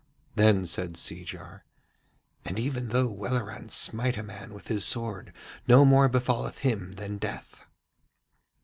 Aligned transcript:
Then 0.33 0.65
said 0.65 0.97
Seejar: 0.97 1.63
'And 2.43 2.57
even 2.57 2.87
though 2.87 3.07
Welleran 3.07 3.69
smite 3.69 4.17
a 4.17 4.23
man 4.23 4.51
with 4.51 4.67
his 4.67 4.83
sword 4.83 5.31
no 5.67 5.85
more 5.85 6.09
befalleth 6.09 6.57
him 6.65 6.93
than 6.93 7.19
death.' 7.19 7.61